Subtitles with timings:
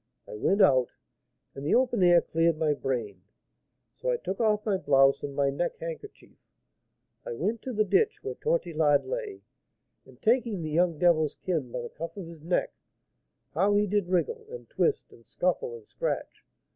[0.27, 0.87] I went out,
[1.53, 3.21] and the open air cleared my brain;
[3.93, 6.39] so I took off my blouse and my neck handkerchief,
[7.23, 9.43] I went to the ditch where Tortillard lay,
[10.03, 12.73] and taking the young devil's kin by the cuff of his neck,
[13.53, 16.43] how he did wriggle, and twist, and scuffle, and scratch!